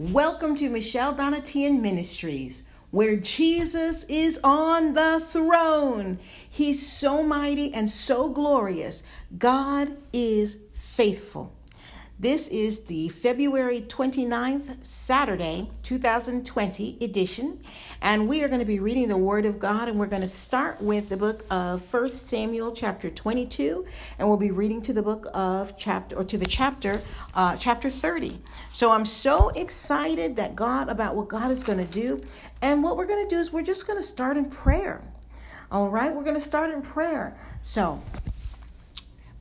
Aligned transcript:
Welcome 0.00 0.54
to 0.54 0.70
Michelle 0.70 1.12
Donatian 1.12 1.82
Ministries, 1.82 2.62
where 2.92 3.16
Jesus 3.16 4.04
is 4.04 4.38
on 4.44 4.94
the 4.94 5.18
throne. 5.20 6.20
He's 6.48 6.86
so 6.86 7.24
mighty 7.24 7.74
and 7.74 7.90
so 7.90 8.30
glorious. 8.30 9.02
God 9.36 9.96
is 10.12 10.62
faithful. 10.72 11.57
This 12.20 12.48
is 12.48 12.86
the 12.86 13.10
February 13.10 13.80
29th, 13.80 14.84
Saturday, 14.84 15.70
2020 15.84 16.98
edition, 17.00 17.60
and 18.02 18.28
we 18.28 18.42
are 18.42 18.48
going 18.48 18.58
to 18.58 18.66
be 18.66 18.80
reading 18.80 19.06
the 19.06 19.16
Word 19.16 19.46
of 19.46 19.60
God, 19.60 19.88
and 19.88 20.00
we're 20.00 20.08
going 20.08 20.22
to 20.22 20.26
start 20.26 20.82
with 20.82 21.10
the 21.10 21.16
book 21.16 21.44
of 21.48 21.80
First 21.80 22.26
Samuel, 22.26 22.72
chapter 22.72 23.08
22, 23.08 23.86
and 24.18 24.26
we'll 24.26 24.36
be 24.36 24.50
reading 24.50 24.82
to 24.82 24.92
the 24.92 25.00
book 25.00 25.28
of 25.32 25.78
chapter, 25.78 26.16
or 26.16 26.24
to 26.24 26.36
the 26.36 26.46
chapter, 26.46 27.00
uh, 27.36 27.56
chapter 27.56 27.88
30. 27.88 28.38
So 28.72 28.90
I'm 28.90 29.04
so 29.04 29.50
excited 29.50 30.34
that 30.34 30.56
God, 30.56 30.88
about 30.88 31.14
what 31.14 31.28
God 31.28 31.52
is 31.52 31.62
going 31.62 31.78
to 31.78 31.92
do, 31.92 32.20
and 32.60 32.82
what 32.82 32.96
we're 32.96 33.06
going 33.06 33.28
to 33.28 33.32
do 33.32 33.38
is 33.38 33.52
we're 33.52 33.62
just 33.62 33.86
going 33.86 33.96
to 33.96 34.02
start 34.04 34.36
in 34.36 34.46
prayer. 34.46 35.04
All 35.70 35.88
right, 35.88 36.12
we're 36.12 36.24
going 36.24 36.34
to 36.34 36.40
start 36.40 36.70
in 36.70 36.82
prayer. 36.82 37.38
So 37.62 38.02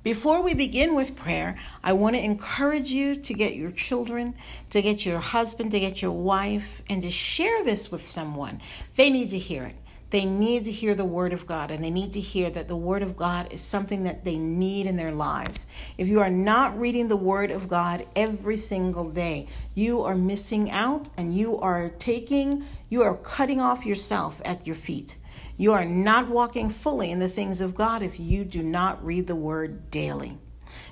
before 0.08 0.42
we 0.42 0.54
begin 0.54 0.96
with 0.96 1.18
prayer, 1.18 1.58
I 1.84 1.92
want 1.92 2.16
to 2.16 2.24
encourage 2.24 2.90
you 2.90 3.18
to 3.18 3.34
get 3.34 3.58
your 3.58 3.72
children, 3.72 4.36
to 4.70 4.82
get 4.82 5.06
your 5.06 5.20
husband, 5.20 5.72
to 5.72 5.82
get 5.82 6.02
your 6.02 6.14
wife, 6.14 6.82
and 6.90 7.02
to 7.02 7.10
share 7.10 7.62
this 7.66 7.92
with 7.92 8.02
someone. 8.02 8.62
They 8.96 9.10
need 9.10 9.32
to 9.32 9.38
hear 9.38 9.66
it. 9.66 9.76
They 10.10 10.24
need 10.24 10.64
to 10.64 10.72
hear 10.72 10.96
the 10.96 11.04
Word 11.04 11.34
of 11.34 11.46
God, 11.46 11.72
and 11.72 11.84
they 11.84 11.92
need 11.92 12.14
to 12.14 12.22
hear 12.22 12.50
that 12.52 12.70
the 12.70 12.78
Word 12.78 13.02
of 13.04 13.18
God 13.18 13.52
is 13.52 13.60
something 13.60 14.04
that 14.04 14.24
they 14.24 14.38
need 14.38 14.86
in 14.86 14.96
their 14.96 15.12
lives. 15.12 15.94
If 15.98 16.08
you 16.08 16.22
are 16.22 16.30
not 16.30 16.80
reading 16.80 17.10
the 17.10 17.18
Word 17.18 17.52
of 17.52 17.68
God 17.68 18.06
every 18.16 18.56
single 18.56 19.10
day, 19.10 19.50
you 19.76 20.04
are 20.04 20.16
missing 20.16 20.72
out 20.72 21.10
and 21.18 21.34
you 21.34 21.58
are 21.58 21.90
taking, 21.90 22.64
you 22.88 23.04
are 23.04 23.18
cutting 23.18 23.60
off 23.60 23.86
yourself 23.86 24.42
at 24.46 24.66
your 24.66 24.78
feet. 24.78 25.18
You 25.58 25.74
are 25.74 25.86
not 25.86 26.30
walking 26.30 26.70
fully 26.70 27.12
in 27.12 27.20
the 27.20 27.28
things 27.28 27.62
of 27.62 27.74
God 27.76 28.04
if 28.04 28.20
you 28.20 28.46
do 28.46 28.62
not 28.62 29.04
read 29.04 29.26
the 29.26 29.36
word 29.36 29.90
daily. 29.90 30.38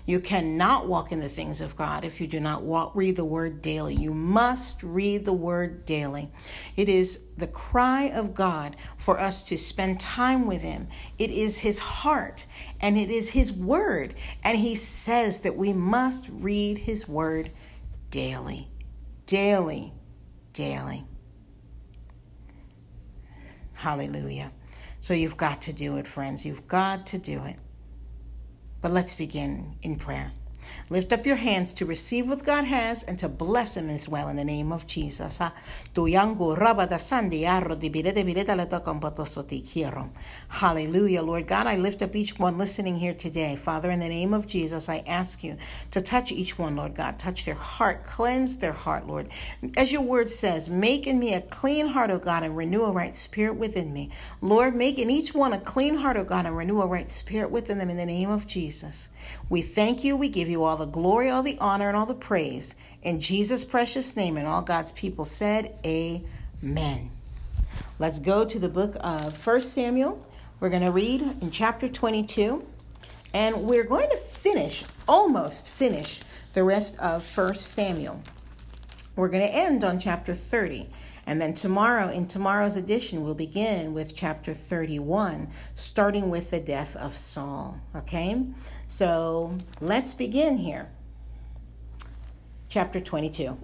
You 0.06 0.20
cannot 0.20 0.88
walk 0.88 1.12
in 1.12 1.20
the 1.20 1.30
things 1.30 1.62
of 1.62 1.76
God 1.76 2.06
if 2.06 2.22
you 2.22 2.28
do 2.28 2.40
not 2.40 2.64
walk, 2.64 2.96
read 2.96 3.16
the 3.16 3.26
word 3.26 3.62
daily. 3.62 3.94
You 3.94 4.14
must 4.14 4.84
read 4.84 5.26
the 5.26 5.34
word 5.34 5.86
daily. 5.86 6.32
It 6.76 6.90
is 6.90 7.26
the 7.38 7.48
cry 7.48 8.12
of 8.14 8.34
God 8.34 8.76
for 8.98 9.20
us 9.20 9.44
to 9.46 9.58
spend 9.58 10.00
time 10.00 10.46
with 10.46 10.62
Him. 10.62 10.88
It 11.18 11.32
is 11.32 11.60
His 11.60 11.80
heart 11.80 12.46
and 12.82 12.98
it 12.98 13.10
is 13.10 13.32
His 13.32 13.52
word. 13.52 14.14
And 14.44 14.58
He 14.58 14.76
says 14.76 15.42
that 15.42 15.56
we 15.56 15.74
must 15.74 16.30
read 16.32 16.80
His 16.80 17.08
word 17.08 17.50
daily, 18.10 18.70
daily, 19.26 19.94
daily. 20.54 21.04
Hallelujah. 23.74 24.52
So 25.06 25.14
you've 25.14 25.38
got 25.38 25.62
to 25.62 25.72
do 25.72 25.98
it, 25.98 26.08
friends. 26.08 26.48
You've 26.48 26.68
got 26.68 27.06
to 27.06 27.20
do 27.20 27.44
it. 27.44 27.58
But 28.82 28.90
let's 28.90 29.14
begin 29.14 29.76
in 29.84 29.98
prayer. 29.98 30.32
Lift 30.90 31.14
up 31.14 31.26
your 31.26 31.36
hands 31.36 31.74
to 31.76 31.86
receive 31.86 32.28
what 32.28 32.46
God 32.46 32.66
has 32.66 33.04
and 33.04 33.18
to 33.20 33.30
bless 33.30 33.78
Him 33.78 33.90
as 33.90 34.08
well 34.08 34.28
in 34.28 34.36
the 34.36 34.46
name 34.46 34.72
of 34.72 34.88
Jesus. 34.88 35.40
Ah, 35.42 35.54
Hallelujah, 40.50 41.22
Lord 41.22 41.48
God. 41.48 41.68
I 41.68 41.76
lift 41.76 42.02
up 42.02 42.16
each 42.16 42.40
one 42.40 42.58
listening 42.58 42.98
here 42.98 43.14
today. 43.14 43.56
Father, 43.56 43.92
in 43.92 44.00
the 44.00 44.10
name 44.10 44.34
of 44.34 44.48
Jesus, 44.48 44.90
I 44.90 45.04
ask 45.08 45.44
you 45.44 45.58
to 45.92 46.02
touch 46.02 46.32
each 46.32 46.58
one, 46.58 46.76
Lord 46.76 46.96
God. 46.96 47.20
Touch 47.20 47.46
their 47.46 47.56
heart, 47.56 48.04
cleanse 48.04 48.58
their 48.58 48.74
heart, 48.74 49.08
Lord. 49.08 49.30
As 49.78 49.92
your 49.92 50.02
word 50.02 50.30
says, 50.30 50.70
make 50.70 51.08
in 51.08 51.20
me 51.20 51.34
a 51.34 51.42
clean 51.42 51.88
heart, 51.88 52.12
O 52.12 52.20
God, 52.20 52.44
and 52.44 52.56
renew 52.56 52.84
a 52.84 52.92
right 52.92 53.14
spirit 53.14 53.56
within 53.58 53.94
me. 53.94 54.12
Lord, 54.42 54.76
make 54.76 55.00
in 55.00 55.10
each 55.10 55.34
one 55.34 55.54
a 55.54 55.60
clean 55.60 55.96
heart, 55.96 56.18
O 56.18 56.24
God, 56.24 56.46
and 56.46 56.56
renew 56.56 56.82
a 56.82 56.88
right 56.88 57.10
spirit 57.10 57.52
within 57.52 57.78
them 57.78 57.90
in 57.90 57.98
the 57.98 58.06
name 58.06 58.30
of 58.30 58.48
Jesus. 58.48 59.10
We 59.48 59.62
thank 59.62 60.04
you. 60.04 60.18
We 60.18 60.30
give 60.30 60.48
you 60.48 60.64
all 60.64 60.76
the 60.76 60.88
glory, 60.88 61.30
all 61.30 61.44
the 61.44 61.58
honor, 61.60 61.88
and 61.88 61.96
all 61.96 62.08
the 62.08 62.16
praise. 62.16 62.76
In 63.04 63.22
Jesus' 63.22 63.64
precious 63.64 64.16
name, 64.16 64.38
and 64.38 64.48
all 64.48 64.64
God's 64.64 64.92
people 64.92 65.24
said, 65.24 65.76
Amen. 65.86 67.12
Let's 68.00 68.18
go 68.18 68.44
to 68.46 68.60
the 68.60 68.70
book 68.70 68.98
of 69.02 69.38
First 69.38 69.72
Samuel. 69.74 70.26
We're 70.60 70.70
going 70.70 70.82
to 70.82 70.92
read 70.92 71.22
in 71.22 71.52
chapter 71.52 71.88
22, 71.88 72.66
and 73.36 73.64
we're 73.64 73.86
going 73.86 74.10
to 74.10 74.18
finish, 74.18 74.84
almost 75.08 75.72
finish, 75.72 76.22
the 76.54 76.64
rest 76.64 76.98
of 77.00 77.22
First 77.24 77.68
Samuel. 77.68 78.24
We're 79.16 79.30
going 79.30 79.48
to 79.48 79.56
end 79.56 79.84
on 79.84 80.00
chapter 80.00 80.34
30. 80.34 80.88
And 81.28 81.42
then 81.42 81.54
tomorrow, 81.54 82.10
in 82.10 82.28
tomorrow's 82.28 82.78
edition, 82.78 83.24
we'll 83.24 83.34
begin 83.34 83.94
with 83.94 84.16
chapter 84.16 84.54
31, 84.54 85.50
starting 85.74 86.30
with 86.30 86.52
the 86.52 86.60
death 86.60 86.96
of 86.96 87.14
Saul. 87.14 87.80
Okay? 87.96 88.46
So 88.88 89.58
let's 89.82 90.14
begin 90.14 90.58
here. 90.58 90.90
Chapter 92.70 93.00
22. 93.00 93.58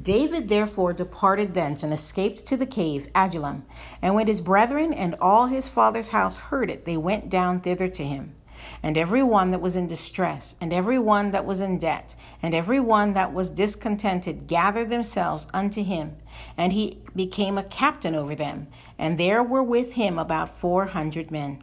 David 0.00 0.48
therefore 0.48 0.92
departed 0.92 1.52
thence 1.52 1.82
and 1.82 1.92
escaped 1.92 2.46
to 2.46 2.56
the 2.56 2.66
cave 2.66 3.08
Adullam. 3.14 3.64
And 4.00 4.14
when 4.14 4.26
his 4.26 4.40
brethren 4.40 4.92
and 4.92 5.16
all 5.20 5.48
his 5.48 5.68
father's 5.68 6.10
house 6.10 6.38
heard 6.38 6.70
it, 6.70 6.84
they 6.84 6.96
went 6.96 7.28
down 7.28 7.60
thither 7.60 7.88
to 7.88 8.04
him 8.04 8.34
and 8.82 8.96
every 8.96 9.22
one 9.22 9.50
that 9.50 9.60
was 9.60 9.76
in 9.76 9.86
distress, 9.86 10.56
and 10.60 10.72
every 10.72 10.98
one 10.98 11.30
that 11.30 11.44
was 11.44 11.60
in 11.60 11.78
debt, 11.78 12.14
and 12.42 12.54
every 12.54 12.80
one 12.80 13.12
that 13.12 13.32
was 13.32 13.50
discontented 13.50 14.46
gathered 14.46 14.90
themselves 14.90 15.46
unto 15.54 15.82
him, 15.82 16.16
and 16.56 16.72
he 16.72 16.98
became 17.14 17.58
a 17.58 17.64
captain 17.64 18.14
over 18.14 18.34
them. 18.34 18.68
And 18.98 19.18
there 19.18 19.42
were 19.42 19.62
with 19.62 19.94
him 19.94 20.18
about 20.18 20.48
four 20.48 20.86
hundred 20.86 21.30
men. 21.30 21.62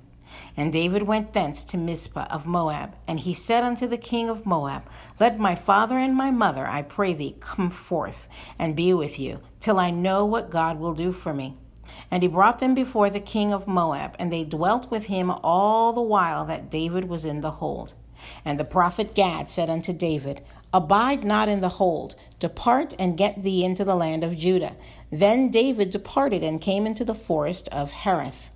And 0.56 0.72
David 0.72 1.04
went 1.04 1.34
thence 1.34 1.64
to 1.66 1.78
Mizpah 1.78 2.28
of 2.30 2.46
Moab, 2.46 2.96
and 3.08 3.20
he 3.20 3.34
said 3.34 3.64
unto 3.64 3.88
the 3.88 3.98
king 3.98 4.30
of 4.30 4.46
Moab, 4.46 4.84
Let 5.20 5.40
my 5.40 5.56
father 5.56 5.98
and 5.98 6.16
my 6.16 6.32
mother, 6.32 6.68
I 6.68 6.84
pray 6.84 7.14
thee, 7.14 7.36
come 7.40 7.72
forth 7.72 8.28
and 8.60 8.76
be 8.76 8.94
with 8.94 9.20
you, 9.20 9.42
till 9.60 9.80
I 9.80 9.90
know 9.90 10.26
what 10.26 10.52
God 10.52 10.80
will 10.80 10.94
do 10.94 11.12
for 11.12 11.34
me. 11.34 11.58
And 12.12 12.24
he 12.24 12.30
brought 12.30 12.60
them 12.60 12.74
before 12.74 13.10
the 13.10 13.20
king 13.20 13.54
of 13.54 13.68
Moab, 13.68 14.16
and 14.20 14.32
they 14.32 14.44
dwelt 14.44 14.90
with 14.92 15.08
him 15.08 15.32
all 15.44 15.94
the 15.94 16.02
while 16.02 16.46
that 16.46 16.70
David 16.70 17.06
was 17.06 17.26
in 17.26 17.42
the 17.42 17.52
hold. 17.52 17.94
And 18.44 18.60
the 18.60 18.66
prophet 18.66 19.16
Gad 19.16 19.50
said 19.50 19.70
unto 19.70 19.94
David, 19.94 20.42
Abide 20.74 21.24
not 21.24 21.50
in 21.50 21.62
the 21.62 21.70
hold, 21.70 22.16
depart 22.40 22.94
and 23.00 23.18
get 23.18 23.44
thee 23.44 23.64
into 23.64 23.84
the 23.84 23.96
land 23.96 24.24
of 24.24 24.38
Judah. 24.38 24.76
Then 25.12 25.50
David 25.50 25.90
departed 25.90 26.44
and 26.44 26.62
came 26.62 26.86
into 26.86 27.04
the 27.04 27.16
forest 27.16 27.68
of 27.70 27.92
Hereth. 27.92 28.52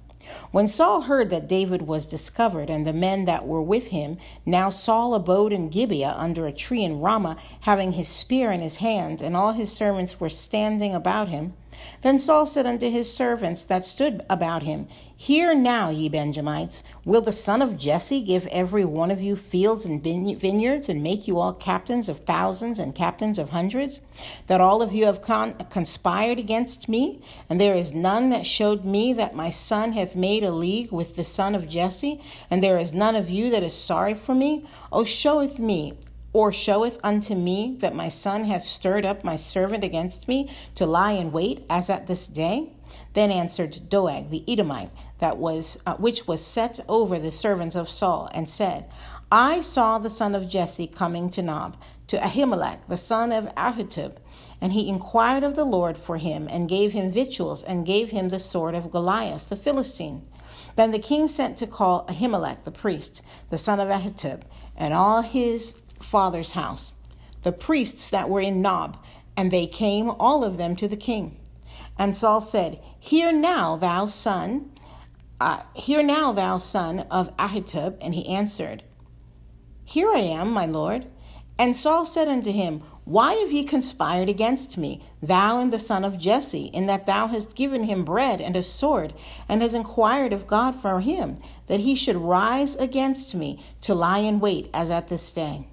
When 0.52 0.68
Saul 0.68 1.02
heard 1.02 1.30
that 1.32 1.50
David 1.50 1.82
was 1.82 2.06
discovered 2.06 2.70
and 2.70 2.86
the 2.86 2.94
men 2.94 3.26
that 3.26 3.46
were 3.46 3.62
with 3.62 3.90
him, 3.90 4.18
now 4.46 4.70
Saul 4.70 5.14
abode 5.16 5.52
in 5.52 5.70
Gibeah 5.70 6.16
under 6.18 6.48
a 6.48 6.54
tree 6.54 6.84
in 6.84 7.02
Ramah, 7.02 7.38
having 7.62 7.94
his 7.94 8.08
spear 8.08 8.52
in 8.52 8.62
his 8.62 8.78
hand, 8.78 9.22
and 9.22 9.36
all 9.36 9.52
his 9.52 9.72
servants 9.72 10.20
were 10.20 10.30
standing 10.30 10.96
about 10.96 11.28
him. 11.28 11.54
Then 12.02 12.20
Saul 12.20 12.46
said 12.46 12.66
unto 12.66 12.90
his 12.90 13.14
servants 13.14 13.64
that 13.66 13.86
stood 13.86 14.22
about 14.30 14.64
him, 14.64 14.88
Hear 15.16 15.56
now, 15.56 15.90
ye 15.90 16.10
Benjamites, 16.10 16.84
will 17.06 17.22
the 17.22 17.32
son 17.32 17.62
of 17.62 17.78
Jesse 17.78 18.22
give 18.22 18.46
every 18.48 18.84
one 18.84 19.10
of 19.10 19.22
you 19.22 19.36
fields 19.36 19.86
and 19.86 20.04
vineyards, 20.04 20.90
and 20.90 21.02
make 21.02 21.28
you 21.28 21.40
all 21.40 21.54
captains 21.54 22.10
of 22.10 22.20
thousands 22.20 22.78
and 22.80 22.94
captains 22.94 23.40
of 23.40 23.50
hundreds? 23.50 24.02
That 24.48 24.60
all 24.60 24.82
of 24.82 24.92
you 24.92 25.06
have 25.06 25.22
con- 25.22 25.54
conspired 25.70 26.40
against 26.40 26.90
me, 26.90 27.22
and 27.50 27.62
there 27.62 27.76
is 27.76 27.94
none 27.94 28.32
that 28.32 28.46
showed 28.46 28.84
me 28.84 29.14
that 29.14 29.36
my 29.36 29.50
son 29.50 29.94
hath 29.94 30.16
made 30.16 30.44
a 30.44 30.52
league 30.52 30.92
with 30.92 31.16
the 31.16 31.24
son 31.24 31.56
of 31.56 31.70
Jesse, 31.70 32.20
and 32.50 32.62
there 32.62 32.78
is 32.78 32.94
none 32.94 33.16
of 33.16 33.30
you 33.30 33.50
that 33.52 33.64
is 33.64 33.74
sorry 33.74 34.14
for 34.14 34.36
me? 34.36 34.66
O 34.92 35.06
showeth 35.06 35.60
me 35.60 35.94
or 36.34 36.52
showeth 36.52 37.00
unto 37.04 37.36
me 37.36 37.78
that 37.80 37.96
my 37.96 38.10
son 38.10 38.46
hath 38.46 38.64
stirred 38.64 39.06
up 39.06 39.24
my 39.24 39.36
servant 39.36 39.84
against 39.84 40.28
me 40.28 40.50
to 40.76 40.86
lie 40.86 41.12
in 41.12 41.32
wait 41.32 41.64
as 41.70 41.90
at 41.90 42.08
this 42.08 42.28
day? 42.28 42.74
Then 43.14 43.32
answered 43.32 43.90
Doeg 43.90 44.30
the 44.30 44.44
Edomite, 44.48 44.92
that 45.20 45.38
was 45.38 45.82
uh, 45.86 45.96
which 45.96 46.28
was 46.28 46.46
set 46.46 46.80
over 46.90 47.18
the 47.18 47.32
servants 47.32 47.76
of 47.76 47.90
Saul, 47.90 48.30
and 48.34 48.50
said, 48.50 48.86
I 49.32 49.62
saw 49.62 49.98
the 49.98 50.10
son 50.10 50.36
of 50.36 50.50
Jesse 50.50 50.88
coming 50.88 51.30
to 51.32 51.42
Nob, 51.42 51.78
to 52.08 52.18
Ahimelech 52.18 52.88
the 52.88 52.98
son 52.98 53.32
of 53.32 53.54
Ahitub, 53.56 54.18
and 54.62 54.74
he 54.74 54.90
inquired 54.90 55.44
of 55.44 55.56
the 55.56 55.66
Lord 55.66 55.98
for 55.98 56.18
him, 56.18 56.48
and 56.52 56.70
gave 56.70 56.94
him 56.94 57.12
victuals, 57.12 57.64
and 57.64 57.86
gave 57.86 58.12
him 58.12 58.30
the 58.30 58.40
sword 58.40 58.76
of 58.76 58.92
Goliath 58.92 59.50
the 59.50 59.56
Philistine. 59.56 60.28
Then 60.76 60.92
the 60.92 61.00
king 61.00 61.28
sent 61.28 61.58
to 61.58 61.68
call 61.68 62.06
Ahimelech 62.08 62.64
the 62.64 62.72
priest, 62.72 63.24
the 63.50 63.58
son 63.58 63.80
of 63.80 63.90
Ahitub, 63.90 64.42
and 64.76 64.94
all 64.94 65.22
his 65.22 65.83
father's 66.04 66.54
house, 66.54 66.94
the 67.44 67.52
priests 67.52 68.10
that 68.10 68.30
were 68.30 68.42
in 68.42 68.62
Nob, 68.62 68.98
and 69.36 69.52
they 69.52 69.68
came, 69.68 70.10
all 70.10 70.44
of 70.44 70.58
them, 70.58 70.76
to 70.76 70.88
the 70.88 70.98
king. 70.98 71.38
And 71.98 72.16
Saul 72.16 72.42
said, 72.42 72.80
Hear 73.00 73.32
now, 73.32 73.76
thou 73.76 74.06
son, 74.06 74.72
uh, 75.40 75.64
hear 75.76 76.04
now, 76.04 76.32
thou 76.32 76.58
son 76.58 77.02
of 77.12 77.36
Ahitub. 77.38 77.98
And 78.02 78.16
he 78.16 78.28
answered, 78.28 78.84
Here 79.84 80.10
I 80.10 80.20
am, 80.20 80.52
my 80.52 80.66
lord. 80.66 81.08
And 81.60 81.76
Saul 81.76 82.06
said 82.06 82.28
unto 82.28 82.52
him, 82.52 82.80
Why 83.06 83.34
have 83.34 83.52
ye 83.52 83.64
conspired 83.64 84.28
against 84.28 84.78
me, 84.78 85.04
thou 85.22 85.60
and 85.60 85.72
the 85.72 85.80
son 85.80 86.04
of 86.04 86.18
Jesse, 86.18 86.66
in 86.66 86.88
that 86.88 87.06
thou 87.06 87.28
hast 87.28 87.56
given 87.56 87.84
him 87.84 88.04
bread 88.04 88.42
and 88.42 88.56
a 88.56 88.64
sword, 88.64 89.14
and 89.48 89.62
hast 89.62 89.76
inquired 89.76 90.34
of 90.34 90.48
God 90.48 90.74
for 90.74 91.00
him, 91.00 91.38
that 91.68 91.82
he 91.82 91.96
should 91.96 92.16
rise 92.16 92.76
against 92.76 93.36
me 93.36 93.64
to 93.82 93.94
lie 93.94 94.20
in 94.20 94.40
wait 94.40 94.70
as 94.74 94.90
at 94.90 95.10
this 95.10 95.32
day? 95.32 95.68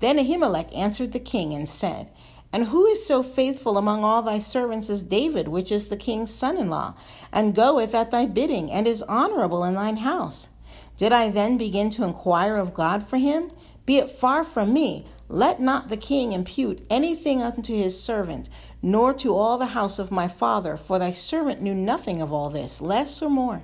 Then 0.00 0.18
Ahimelech 0.18 0.74
answered 0.76 1.12
the 1.12 1.20
king 1.20 1.54
and 1.54 1.68
said, 1.68 2.10
And 2.52 2.64
who 2.64 2.86
is 2.86 3.06
so 3.06 3.22
faithful 3.22 3.78
among 3.78 4.02
all 4.02 4.22
thy 4.22 4.38
servants 4.38 4.90
as 4.90 5.02
David, 5.02 5.48
which 5.48 5.70
is 5.70 5.88
the 5.88 5.96
king's 5.96 6.34
son 6.34 6.58
in 6.58 6.68
law, 6.68 6.94
and 7.32 7.54
goeth 7.54 7.94
at 7.94 8.10
thy 8.10 8.26
bidding, 8.26 8.70
and 8.70 8.88
is 8.88 9.02
honorable 9.02 9.62
in 9.62 9.74
thine 9.74 9.98
house? 9.98 10.48
Did 10.96 11.12
I 11.12 11.30
then 11.30 11.56
begin 11.56 11.90
to 11.90 12.04
inquire 12.04 12.56
of 12.56 12.74
God 12.74 13.02
for 13.02 13.18
him? 13.18 13.50
Be 13.86 13.98
it 13.98 14.10
far 14.10 14.44
from 14.44 14.72
me, 14.72 15.06
let 15.28 15.60
not 15.60 15.88
the 15.88 15.96
king 15.96 16.32
impute 16.32 16.84
anything 16.90 17.42
unto 17.42 17.74
his 17.74 18.02
servant, 18.02 18.48
nor 18.82 19.12
to 19.14 19.34
all 19.34 19.58
the 19.58 19.66
house 19.66 19.98
of 19.98 20.10
my 20.10 20.28
father, 20.28 20.76
for 20.76 20.98
thy 20.98 21.12
servant 21.12 21.60
knew 21.60 21.74
nothing 21.74 22.20
of 22.20 22.32
all 22.32 22.50
this, 22.50 22.80
less 22.80 23.20
or 23.22 23.30
more. 23.30 23.62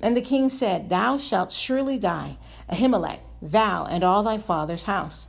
And 0.00 0.16
the 0.16 0.22
king 0.22 0.48
said, 0.48 0.88
Thou 0.88 1.18
shalt 1.18 1.52
surely 1.52 1.98
die, 1.98 2.38
Ahimelech, 2.68 3.20
thou 3.42 3.84
and 3.84 4.04
all 4.04 4.22
thy 4.22 4.38
father's 4.38 4.84
house. 4.84 5.28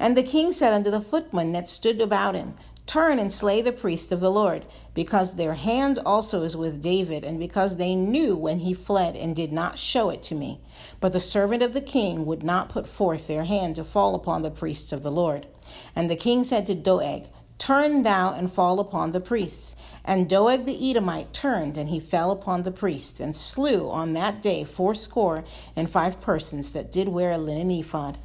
And 0.00 0.16
the 0.16 0.22
king 0.22 0.50
said 0.50 0.72
unto 0.72 0.90
the 0.90 1.00
footmen 1.00 1.52
that 1.52 1.68
stood 1.68 2.00
about 2.00 2.34
him, 2.34 2.54
Turn 2.86 3.20
and 3.20 3.30
slay 3.30 3.62
the 3.62 3.70
priest 3.70 4.10
of 4.10 4.18
the 4.18 4.32
Lord, 4.32 4.64
because 4.94 5.34
their 5.34 5.54
hand 5.54 5.98
also 6.04 6.42
is 6.42 6.56
with 6.56 6.82
David, 6.82 7.22
and 7.22 7.38
because 7.38 7.76
they 7.76 7.94
knew 7.94 8.34
when 8.34 8.60
he 8.60 8.74
fled 8.74 9.14
and 9.14 9.36
did 9.36 9.52
not 9.52 9.78
show 9.78 10.10
it 10.10 10.24
to 10.24 10.34
me. 10.34 10.58
But 10.98 11.12
the 11.12 11.20
servant 11.20 11.62
of 11.62 11.74
the 11.74 11.82
king 11.82 12.26
would 12.26 12.42
not 12.42 12.70
put 12.70 12.88
forth 12.88 13.28
their 13.28 13.44
hand 13.44 13.76
to 13.76 13.84
fall 13.84 14.16
upon 14.16 14.42
the 14.42 14.50
priests 14.50 14.92
of 14.92 15.04
the 15.04 15.12
Lord. 15.12 15.46
And 15.94 16.10
the 16.10 16.16
king 16.16 16.42
said 16.42 16.66
to 16.66 16.74
Doeg, 16.74 17.26
Turn 17.58 18.02
thou 18.02 18.32
and 18.32 18.50
fall 18.50 18.80
upon 18.80 19.12
the 19.12 19.20
priests. 19.20 19.76
And 20.04 20.28
Doeg 20.28 20.64
the 20.64 20.90
Edomite 20.90 21.34
turned, 21.34 21.76
and 21.76 21.90
he 21.90 22.00
fell 22.00 22.30
upon 22.30 22.62
the 22.62 22.72
priests, 22.72 23.20
and 23.20 23.36
slew 23.36 23.90
on 23.90 24.14
that 24.14 24.40
day 24.40 24.64
fourscore 24.64 25.44
and 25.76 25.88
five 25.88 26.22
persons 26.22 26.72
that 26.72 26.90
did 26.90 27.08
wear 27.08 27.32
a 27.32 27.38
linen 27.38 27.70
ephod. 27.70 28.18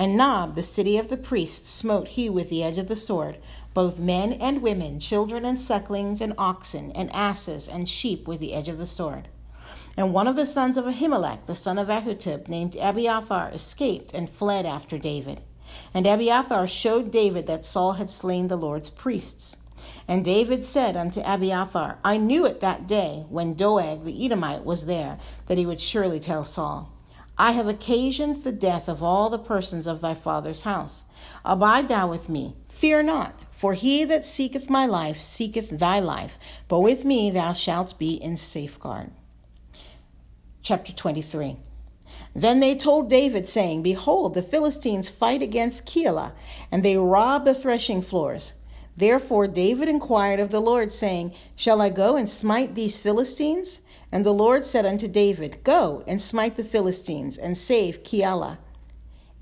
And 0.00 0.16
Nob, 0.16 0.54
the 0.54 0.62
city 0.62 0.96
of 0.96 1.10
the 1.10 1.18
priests, 1.18 1.68
smote 1.68 2.08
he 2.08 2.30
with 2.30 2.48
the 2.48 2.62
edge 2.62 2.78
of 2.78 2.88
the 2.88 2.96
sword, 2.96 3.36
both 3.74 4.00
men 4.00 4.32
and 4.32 4.62
women, 4.62 4.98
children 4.98 5.44
and 5.44 5.58
sucklings, 5.58 6.22
and 6.22 6.32
oxen, 6.38 6.90
and 6.92 7.14
asses, 7.14 7.68
and 7.68 7.86
sheep 7.86 8.26
with 8.26 8.40
the 8.40 8.54
edge 8.54 8.70
of 8.70 8.78
the 8.78 8.86
sword. 8.86 9.28
And 9.98 10.14
one 10.14 10.26
of 10.26 10.36
the 10.36 10.46
sons 10.46 10.78
of 10.78 10.86
Ahimelech, 10.86 11.44
the 11.44 11.54
son 11.54 11.76
of 11.76 11.88
Ahitub, 11.88 12.48
named 12.48 12.78
Abiathar, 12.80 13.50
escaped 13.50 14.14
and 14.14 14.30
fled 14.30 14.64
after 14.64 14.96
David. 14.96 15.42
And 15.92 16.06
Abiathar 16.06 16.66
showed 16.66 17.10
David 17.10 17.46
that 17.48 17.66
Saul 17.66 17.92
had 17.92 18.08
slain 18.08 18.48
the 18.48 18.56
Lord's 18.56 18.88
priests. 18.88 19.58
And 20.08 20.24
David 20.24 20.64
said 20.64 20.96
unto 20.96 21.20
Abiathar, 21.20 21.98
I 22.02 22.16
knew 22.16 22.46
it 22.46 22.60
that 22.60 22.88
day 22.88 23.26
when 23.28 23.52
Doeg 23.52 24.04
the 24.04 24.24
Edomite 24.24 24.64
was 24.64 24.86
there, 24.86 25.18
that 25.44 25.58
he 25.58 25.66
would 25.66 25.78
surely 25.78 26.20
tell 26.20 26.42
Saul. 26.42 26.90
I 27.40 27.52
have 27.52 27.66
occasioned 27.66 28.36
the 28.36 28.52
death 28.52 28.86
of 28.86 29.02
all 29.02 29.30
the 29.30 29.38
persons 29.38 29.86
of 29.86 30.02
thy 30.02 30.12
father's 30.12 30.64
house. 30.64 31.06
Abide 31.42 31.88
thou 31.88 32.06
with 32.06 32.28
me, 32.28 32.54
fear 32.68 33.02
not, 33.02 33.32
for 33.50 33.72
he 33.72 34.04
that 34.04 34.26
seeketh 34.26 34.68
my 34.68 34.84
life 34.84 35.18
seeketh 35.18 35.70
thy 35.70 36.00
life, 36.00 36.62
but 36.68 36.80
with 36.80 37.06
me 37.06 37.30
thou 37.30 37.54
shalt 37.54 37.98
be 37.98 38.16
in 38.16 38.36
safeguard. 38.36 39.10
Chapter 40.60 40.92
23 40.92 41.56
Then 42.34 42.60
they 42.60 42.74
told 42.74 43.08
David, 43.08 43.48
saying, 43.48 43.82
Behold, 43.82 44.34
the 44.34 44.42
Philistines 44.42 45.08
fight 45.08 45.40
against 45.40 45.86
Keilah, 45.86 46.32
and 46.70 46.82
they 46.82 46.98
rob 46.98 47.46
the 47.46 47.54
threshing 47.54 48.02
floors. 48.02 48.52
Therefore 48.98 49.48
David 49.48 49.88
inquired 49.88 50.40
of 50.40 50.50
the 50.50 50.60
Lord, 50.60 50.92
saying, 50.92 51.32
Shall 51.56 51.80
I 51.80 51.88
go 51.88 52.16
and 52.16 52.28
smite 52.28 52.74
these 52.74 53.00
Philistines? 53.00 53.80
And 54.12 54.24
the 54.24 54.32
Lord 54.32 54.64
said 54.64 54.84
unto 54.84 55.08
David, 55.08 55.62
Go 55.62 56.02
and 56.06 56.20
smite 56.20 56.56
the 56.56 56.64
Philistines, 56.64 57.38
and 57.38 57.56
save 57.56 58.02
Keilah. 58.02 58.58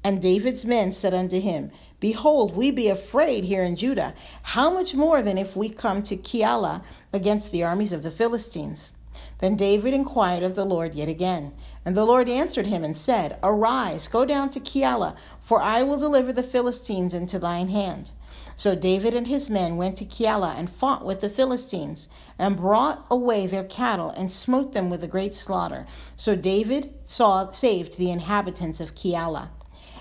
And 0.05 0.23
David's 0.23 0.65
men 0.65 0.93
said 0.93 1.15
unto 1.15 1.41
him, 1.41 1.71
Behold, 2.01 2.57
we 2.57 2.71
be 2.71 2.89
afraid 2.89 3.45
here 3.45 3.65
in 3.65 3.77
Judah. 3.77 4.15
How 4.43 4.73
much 4.73 4.95
more 4.95 5.23
than 5.23 5.37
if 5.37 5.57
we 5.57 5.69
come 5.69 6.03
to 6.05 6.17
Keilah 6.17 6.85
against 7.13 7.51
the 7.51 7.65
armies 7.65 7.93
of 7.93 8.03
the 8.03 8.11
Philistines? 8.11 8.93
Then 9.41 9.57
David 9.57 9.95
inquired 9.95 10.43
of 10.43 10.55
the 10.55 10.65
Lord 10.65 10.95
yet 10.95 11.09
again. 11.09 11.53
And 11.85 11.97
the 11.97 12.05
Lord 12.05 12.29
answered 12.29 12.67
him 12.67 12.85
and 12.85 12.97
said, 12.97 13.39
Arise, 13.43 14.07
go 14.09 14.25
down 14.25 14.51
to 14.51 14.61
Keilah, 14.61 15.19
for 15.41 15.61
I 15.61 15.83
will 15.83 15.99
deliver 15.99 16.33
the 16.33 16.43
Philistines 16.43 17.15
into 17.15 17.39
thine 17.39 17.69
hand. 17.69 18.13
So 18.59 18.75
David 18.75 19.15
and 19.15 19.29
his 19.29 19.49
men 19.49 19.77
went 19.77 19.97
to 19.99 20.05
Keilah 20.05 20.59
and 20.59 20.69
fought 20.69 21.05
with 21.05 21.21
the 21.21 21.29
Philistines, 21.29 22.09
and 22.41 22.57
brought 22.57 23.07
away 23.09 23.47
their 23.47 23.63
cattle 23.63 24.11
and 24.11 24.33
smote 24.33 24.73
them 24.73 24.91
with 24.91 25.05
a 25.05 25.07
great 25.07 25.33
slaughter. 25.33 25.87
So 26.17 26.35
David 26.35 26.93
saw 27.05 27.49
saved 27.53 27.99
the 27.99 28.11
inhabitants 28.11 28.81
of 28.81 28.97
Keilah. 28.97 29.51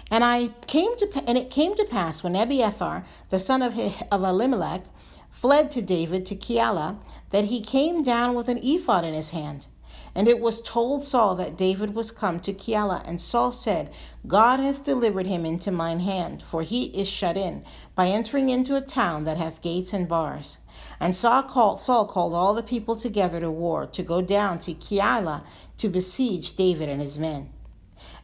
And 0.10 0.24
I 0.24 0.48
came 0.66 0.98
to 0.98 1.24
and 1.28 1.38
it 1.38 1.52
came 1.52 1.76
to 1.76 1.86
pass 1.86 2.24
when 2.24 2.36
Abiathar, 2.36 3.06
the 3.30 3.38
son 3.38 3.62
of, 3.62 3.78
of 4.12 4.24
Elimelech, 4.24 4.86
fled 5.30 5.70
to 5.72 5.84
David 5.84 6.26
to 6.26 6.36
Keilah, 6.36 6.98
that 7.30 7.46
he 7.46 7.62
came 7.62 8.02
down 8.02 8.34
with 8.34 8.50
an 8.50 8.58
ephod 8.64 9.04
in 9.04 9.14
his 9.14 9.30
hand. 9.32 9.68
And 10.18 10.28
it 10.28 10.40
was 10.40 10.64
told 10.64 11.04
Saul 11.06 11.36
that 11.36 11.56
David 11.56 11.94
was 11.94 12.10
come 12.10 12.40
to 12.40 12.52
Keilah, 12.52 13.08
and 13.08 13.22
Saul 13.22 13.52
said, 13.52 13.94
God 14.26 14.60
hath 14.60 14.84
delivered 14.84 15.28
him 15.28 15.46
into 15.46 15.70
mine 15.70 16.00
hand, 16.00 16.42
for 16.42 16.64
he 16.64 16.86
is 16.86 17.08
shut 17.08 17.38
in, 17.38 17.64
by 17.94 18.08
entering 18.08 18.50
into 18.50 18.76
a 18.76 18.82
town 18.82 19.26
that 19.26 19.38
hath 19.38 19.62
gates 19.62 19.94
and 19.94 20.08
bars. 20.08 20.58
And 21.00 21.16
Saul 21.16 21.44
called, 21.44 21.80
Saul 21.80 22.08
called 22.08 22.34
all 22.34 22.56
the 22.56 22.64
people 22.64 22.96
together 22.96 23.40
to 23.40 23.52
war, 23.52 23.86
to 23.86 24.02
go 24.02 24.24
down 24.24 24.58
to 24.60 24.74
Keilah 24.74 25.46
to 25.78 25.88
besiege 25.88 26.56
David 26.56 26.90
and 26.90 27.00
his 27.00 27.20
men. 27.20 27.52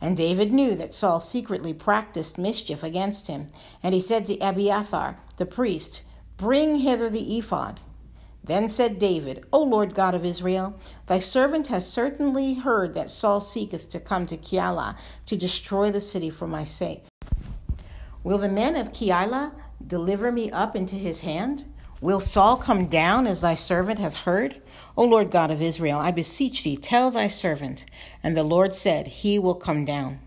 And 0.01 0.17
David 0.17 0.51
knew 0.51 0.73
that 0.73 0.95
Saul 0.95 1.19
secretly 1.19 1.75
practiced 1.75 2.39
mischief 2.39 2.81
against 2.81 3.27
him, 3.27 3.49
and 3.83 3.93
he 3.93 4.01
said 4.01 4.25
to 4.25 4.39
Abiathar 4.39 5.19
the 5.37 5.45
priest, 5.45 6.01
Bring 6.37 6.77
hither 6.77 7.11
the 7.11 7.37
ephod. 7.37 7.79
Then 8.43 8.67
said 8.67 8.99
David, 8.99 9.45
O 9.53 9.63
Lord 9.63 9.95
God 9.95 10.13
of 10.13 10.25
Israel, 10.25 10.77
thy 11.07 11.19
servant 11.19 11.67
has 11.67 11.87
certainly 11.91 12.55
heard 12.55 12.93
that 12.93 13.09
Saul 13.09 13.39
seeketh 13.39 13.89
to 13.91 13.99
come 13.99 14.25
to 14.27 14.37
Keilah 14.37 14.97
to 15.27 15.37
destroy 15.37 15.91
the 15.91 16.01
city 16.01 16.29
for 16.29 16.47
my 16.47 16.65
sake. 16.65 17.03
Will 18.23 18.37
the 18.37 18.49
men 18.49 18.75
of 18.75 18.91
Keilah 18.91 19.53
deliver 19.85 20.31
me 20.31 20.51
up 20.51 20.75
into 20.75 20.95
his 20.95 21.21
hand? 21.21 21.65
Will 22.01 22.19
Saul 22.19 22.57
come 22.57 22.87
down 22.87 23.27
as 23.27 23.39
thy 23.39 23.55
servant 23.55 24.00
hath 24.00 24.23
heard? 24.23 24.62
O 24.97 25.05
Lord 25.05 25.31
God 25.31 25.50
of 25.50 25.62
Israel, 25.62 26.00
I 26.00 26.12
beseech 26.12 26.63
thee, 26.63 26.75
tell 26.75 27.12
thy 27.12 27.27
servant. 27.27 27.85
And 28.21 28.35
the 28.35 28.43
Lord 28.43 28.73
said, 28.73 29.07
He 29.07 29.39
will 29.39 29.55
come 29.55 29.85
down. 29.85 30.19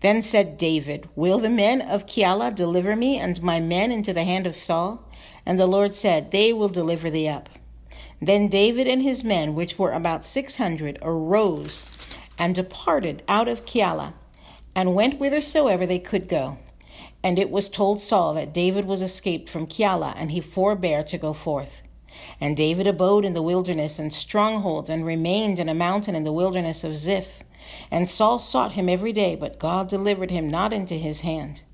Then 0.00 0.20
said 0.20 0.58
David, 0.58 1.08
Will 1.16 1.38
the 1.38 1.48
men 1.48 1.80
of 1.80 2.04
Keilah 2.04 2.54
deliver 2.54 2.94
me 2.94 3.18
and 3.18 3.42
my 3.42 3.58
men 3.58 3.90
into 3.90 4.12
the 4.12 4.24
hand 4.24 4.46
of 4.46 4.54
Saul? 4.54 5.02
And 5.46 5.58
the 5.58 5.66
Lord 5.66 5.94
said, 5.94 6.32
They 6.32 6.52
will 6.52 6.68
deliver 6.68 7.10
thee 7.10 7.28
up. 7.28 7.48
Then 8.20 8.48
David 8.48 8.86
and 8.86 9.02
his 9.02 9.22
men, 9.22 9.54
which 9.54 9.78
were 9.78 9.92
about 9.92 10.24
six 10.24 10.56
hundred, 10.56 10.98
arose 11.02 11.84
and 12.38 12.54
departed 12.54 13.22
out 13.28 13.48
of 13.48 13.64
Keilah, 13.64 14.14
and 14.74 14.94
went 14.94 15.18
whithersoever 15.18 15.86
they 15.86 15.98
could 15.98 16.28
go. 16.28 16.58
And 17.22 17.38
it 17.38 17.50
was 17.50 17.68
told 17.68 18.00
Saul 18.00 18.34
that 18.34 18.52
David 18.52 18.84
was 18.84 19.02
escaped 19.02 19.48
from 19.48 19.66
Keilah, 19.66 20.14
and 20.16 20.30
he 20.30 20.40
forbare 20.40 21.04
to 21.04 21.18
go 21.18 21.32
forth. 21.32 21.82
And 22.40 22.56
David 22.56 22.86
abode 22.86 23.24
in 23.24 23.32
the 23.32 23.42
wilderness 23.42 23.98
and 23.98 24.12
strongholds, 24.12 24.90
and 24.90 25.06
remained 25.06 25.58
in 25.58 25.68
a 25.68 25.74
mountain 25.74 26.14
in 26.14 26.24
the 26.24 26.32
wilderness 26.32 26.84
of 26.84 26.96
Ziph. 26.96 27.42
And 27.90 28.08
Saul 28.08 28.38
sought 28.38 28.72
him 28.72 28.88
every 28.88 29.12
day, 29.12 29.36
but 29.36 29.58
God 29.58 29.88
delivered 29.88 30.30
him 30.30 30.50
not 30.50 30.72
into 30.72 30.94
his 30.94 31.22
hand. 31.22 31.64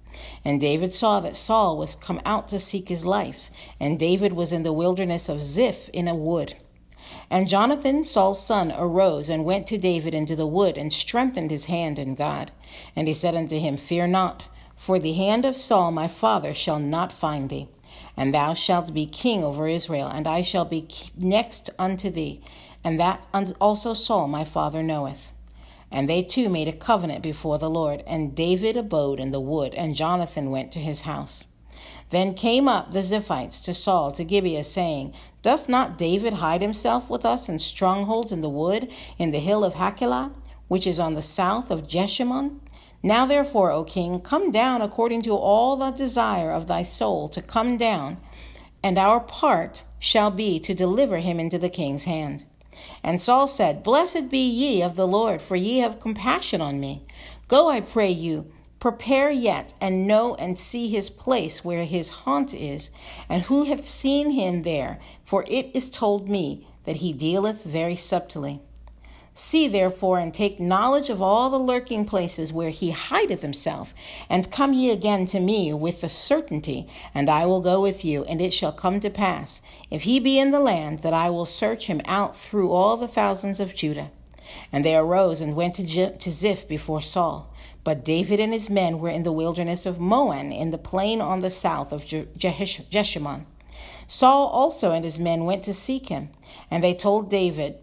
And 0.44 0.60
David 0.60 0.94
saw 0.94 1.20
that 1.20 1.36
Saul 1.36 1.76
was 1.76 1.94
come 1.94 2.20
out 2.24 2.48
to 2.48 2.58
seek 2.58 2.88
his 2.88 3.04
life, 3.04 3.50
and 3.78 3.98
David 3.98 4.32
was 4.32 4.52
in 4.52 4.62
the 4.62 4.72
wilderness 4.72 5.28
of 5.28 5.42
Ziph 5.42 5.88
in 5.90 6.08
a 6.08 6.14
wood. 6.14 6.54
And 7.30 7.48
Jonathan, 7.48 8.04
Saul's 8.04 8.44
son, 8.44 8.72
arose 8.76 9.28
and 9.28 9.44
went 9.44 9.66
to 9.68 9.78
David 9.78 10.14
into 10.14 10.36
the 10.36 10.46
wood, 10.46 10.76
and 10.76 10.92
strengthened 10.92 11.50
his 11.50 11.66
hand 11.66 11.98
in 11.98 12.14
God. 12.14 12.50
And 12.94 13.08
he 13.08 13.14
said 13.14 13.34
unto 13.34 13.58
him, 13.58 13.76
Fear 13.76 14.08
not, 14.08 14.44
for 14.76 14.98
the 14.98 15.12
hand 15.12 15.44
of 15.44 15.56
Saul 15.56 15.90
my 15.90 16.08
father 16.08 16.54
shall 16.54 16.78
not 16.78 17.12
find 17.12 17.50
thee. 17.50 17.68
And 18.16 18.34
thou 18.34 18.54
shalt 18.54 18.94
be 18.94 19.06
king 19.06 19.42
over 19.44 19.66
Israel, 19.66 20.08
and 20.08 20.26
I 20.26 20.42
shall 20.42 20.64
be 20.64 20.88
next 21.16 21.70
unto 21.78 22.10
thee, 22.10 22.40
and 22.82 22.98
that 22.98 23.26
also 23.60 23.94
Saul 23.94 24.28
my 24.28 24.44
father 24.44 24.82
knoweth. 24.82 25.32
And 25.90 26.08
they 26.08 26.22
too 26.22 26.48
made 26.48 26.68
a 26.68 26.72
covenant 26.72 27.22
before 27.22 27.58
the 27.58 27.70
Lord. 27.70 28.02
And 28.06 28.34
David 28.34 28.76
abode 28.76 29.20
in 29.20 29.30
the 29.30 29.40
wood, 29.40 29.74
and 29.74 29.96
Jonathan 29.96 30.50
went 30.50 30.72
to 30.72 30.78
his 30.78 31.02
house. 31.02 31.46
Then 32.10 32.34
came 32.34 32.68
up 32.68 32.90
the 32.90 33.00
Ziphites 33.00 33.64
to 33.64 33.74
Saul 33.74 34.12
to 34.12 34.24
Gibeah, 34.24 34.64
saying, 34.64 35.14
Doth 35.42 35.68
not 35.68 35.96
David 35.96 36.34
hide 36.34 36.62
himself 36.62 37.08
with 37.08 37.24
us 37.24 37.48
in 37.48 37.58
strongholds 37.58 38.32
in 38.32 38.40
the 38.40 38.48
wood, 38.48 38.90
in 39.18 39.30
the 39.30 39.38
hill 39.38 39.64
of 39.64 39.74
Hachilah, 39.74 40.32
which 40.68 40.86
is 40.86 40.98
on 40.98 41.14
the 41.14 41.22
south 41.22 41.70
of 41.70 41.88
Jeshimon? 41.88 42.60
Now 43.02 43.26
therefore, 43.26 43.70
O 43.70 43.84
king, 43.84 44.20
come 44.20 44.50
down 44.50 44.82
according 44.82 45.22
to 45.22 45.34
all 45.34 45.76
the 45.76 45.90
desire 45.90 46.50
of 46.50 46.66
thy 46.66 46.82
soul 46.82 47.28
to 47.30 47.40
come 47.40 47.76
down, 47.76 48.18
and 48.82 48.98
our 48.98 49.20
part 49.20 49.84
shall 49.98 50.30
be 50.30 50.58
to 50.60 50.74
deliver 50.74 51.18
him 51.18 51.40
into 51.40 51.58
the 51.58 51.70
king's 51.70 52.04
hand. 52.04 52.44
And 53.02 53.20
Saul 53.20 53.46
said, 53.46 53.82
Blessed 53.82 54.30
be 54.30 54.48
ye 54.48 54.82
of 54.82 54.96
the 54.96 55.06
Lord, 55.06 55.42
for 55.42 55.56
ye 55.56 55.78
have 55.78 56.00
compassion 56.00 56.60
on 56.60 56.80
me. 56.80 57.04
Go, 57.48 57.68
I 57.68 57.80
pray 57.80 58.10
you, 58.10 58.52
prepare 58.78 59.30
yet, 59.30 59.74
and 59.80 60.06
know 60.06 60.34
and 60.36 60.58
see 60.58 60.88
his 60.88 61.10
place 61.10 61.64
where 61.64 61.84
his 61.84 62.10
haunt 62.10 62.54
is, 62.54 62.90
and 63.28 63.42
who 63.42 63.64
hath 63.64 63.84
seen 63.84 64.30
him 64.30 64.62
there, 64.62 64.98
for 65.24 65.44
it 65.48 65.70
is 65.74 65.90
told 65.90 66.28
me 66.28 66.66
that 66.84 66.96
he 66.96 67.12
dealeth 67.12 67.64
very 67.64 67.96
subtly. 67.96 68.60
See 69.42 69.68
therefore 69.68 70.18
and 70.18 70.34
take 70.34 70.60
knowledge 70.60 71.08
of 71.08 71.22
all 71.22 71.48
the 71.48 71.58
lurking 71.58 72.04
places 72.04 72.52
where 72.52 72.68
he 72.68 72.90
hideth 72.90 73.40
himself, 73.40 73.94
and 74.28 74.52
come 74.52 74.74
ye 74.74 74.90
again 74.90 75.24
to 75.26 75.40
me 75.40 75.72
with 75.72 76.02
the 76.02 76.10
certainty, 76.10 76.86
and 77.14 77.30
I 77.30 77.46
will 77.46 77.62
go 77.62 77.80
with 77.80 78.04
you, 78.04 78.22
and 78.24 78.42
it 78.42 78.52
shall 78.52 78.70
come 78.70 79.00
to 79.00 79.08
pass, 79.08 79.62
if 79.90 80.02
he 80.02 80.20
be 80.20 80.38
in 80.38 80.50
the 80.50 80.60
land, 80.60 80.98
that 80.98 81.14
I 81.14 81.30
will 81.30 81.46
search 81.46 81.86
him 81.86 82.02
out 82.04 82.36
through 82.36 82.70
all 82.70 82.98
the 82.98 83.08
thousands 83.08 83.60
of 83.60 83.74
Judah. 83.74 84.10
And 84.70 84.84
they 84.84 84.94
arose 84.94 85.40
and 85.40 85.56
went 85.56 85.76
to, 85.76 85.86
Ziph 85.86 86.68
before 86.68 87.00
Saul. 87.00 87.50
But 87.82 88.04
David 88.04 88.40
and 88.40 88.52
his 88.52 88.68
men 88.68 88.98
were 88.98 89.08
in 89.08 89.22
the 89.22 89.32
wilderness 89.32 89.86
of 89.86 89.98
Maon, 89.98 90.52
in 90.52 90.70
the 90.70 90.76
plain 90.76 91.22
on 91.22 91.40
the 91.40 91.50
south 91.50 91.92
of 91.92 92.04
Jeshimon. 92.04 93.46
Saul 94.06 94.48
also 94.48 94.92
and 94.92 95.04
his 95.06 95.18
men 95.18 95.46
went 95.46 95.64
to 95.64 95.72
seek 95.72 96.10
him, 96.10 96.28
and 96.70 96.84
they 96.84 96.92
told 96.92 97.30
David, 97.30 97.76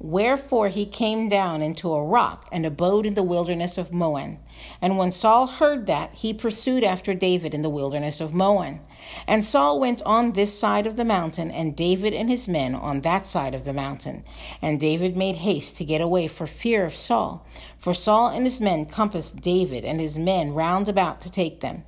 Wherefore 0.00 0.68
he 0.68 0.86
came 0.86 1.28
down 1.28 1.60
into 1.60 1.92
a 1.92 2.04
rock 2.04 2.48
and 2.52 2.64
abode 2.64 3.04
in 3.04 3.14
the 3.14 3.22
wilderness 3.24 3.76
of 3.76 3.92
Maon. 3.92 4.38
And 4.80 4.96
when 4.96 5.10
Saul 5.10 5.48
heard 5.48 5.88
that, 5.88 6.14
he 6.14 6.32
pursued 6.32 6.84
after 6.84 7.14
David 7.14 7.52
in 7.52 7.62
the 7.62 7.68
wilderness 7.68 8.20
of 8.20 8.32
Maon. 8.32 8.78
And 9.26 9.44
Saul 9.44 9.80
went 9.80 10.00
on 10.06 10.32
this 10.32 10.56
side 10.56 10.86
of 10.86 10.94
the 10.94 11.04
mountain, 11.04 11.50
and 11.50 11.74
David 11.74 12.14
and 12.14 12.30
his 12.30 12.46
men 12.46 12.76
on 12.76 13.00
that 13.00 13.26
side 13.26 13.56
of 13.56 13.64
the 13.64 13.72
mountain. 13.72 14.22
And 14.62 14.78
David 14.78 15.16
made 15.16 15.36
haste 15.36 15.76
to 15.78 15.84
get 15.84 16.00
away 16.00 16.28
for 16.28 16.46
fear 16.46 16.84
of 16.84 16.92
Saul. 16.92 17.44
For 17.76 17.92
Saul 17.92 18.28
and 18.28 18.44
his 18.44 18.60
men 18.60 18.86
compassed 18.86 19.40
David 19.40 19.84
and 19.84 20.00
his 20.00 20.16
men 20.16 20.54
round 20.54 20.88
about 20.88 21.20
to 21.22 21.32
take 21.32 21.60
them. 21.60 21.82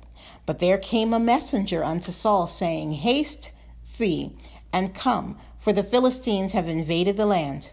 But 0.45 0.59
there 0.59 0.77
came 0.77 1.13
a 1.13 1.19
messenger 1.19 1.81
unto 1.81 2.11
Saul, 2.11 2.47
saying, 2.47 2.91
Haste 2.91 3.53
thee, 3.97 4.35
and 4.73 4.93
come, 4.93 5.37
for 5.57 5.71
the 5.71 5.83
Philistines 5.83 6.51
have 6.51 6.67
invaded 6.67 7.15
the 7.15 7.25
land. 7.25 7.71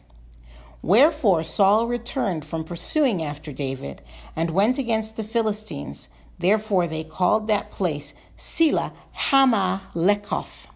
Wherefore 0.82 1.42
Saul 1.42 1.86
returned 1.86 2.44
from 2.44 2.64
pursuing 2.64 3.22
after 3.22 3.52
David 3.52 4.02
and 4.36 4.50
went 4.50 4.78
against 4.78 5.16
the 5.16 5.24
Philistines. 5.24 6.08
Therefore 6.38 6.86
they 6.86 7.04
called 7.04 7.48
that 7.48 7.70
place 7.70 8.14
Selah 8.36 8.92
Hamah-lekoth. 9.16 10.68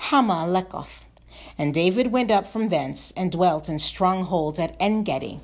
Hamah-lekoth. 0.00 1.04
And 1.56 1.72
David 1.72 2.10
went 2.10 2.30
up 2.30 2.46
from 2.46 2.68
thence 2.68 3.12
and 3.12 3.30
dwelt 3.30 3.68
in 3.68 3.78
strongholds 3.78 4.58
at 4.58 4.76
Engedi. 4.80 5.40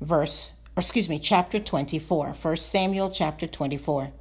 Verse, 0.00 0.52
or 0.76 0.80
excuse 0.80 1.08
me, 1.08 1.18
chapter 1.18 1.60
24. 1.60 2.32
1 2.32 2.56
Samuel 2.56 3.10
chapter 3.10 3.46
24. 3.46 4.12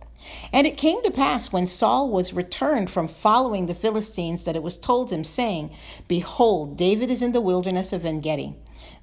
And 0.52 0.66
it 0.66 0.78
came 0.78 1.02
to 1.04 1.12
pass 1.12 1.52
when 1.52 1.68
Saul 1.68 2.10
was 2.10 2.34
returned 2.34 2.90
from 2.90 3.08
following 3.08 3.66
the 3.66 3.74
Philistines 3.74 4.46
that 4.46 4.56
it 4.56 4.64
was 4.64 4.78
told 4.78 5.12
him, 5.12 5.24
saying, 5.24 5.72
Behold, 6.08 6.78
David 6.78 7.10
is 7.10 7.22
in 7.22 7.32
the 7.32 7.42
wilderness 7.42 7.94
of 7.94 8.06
Engedi. 8.06 8.56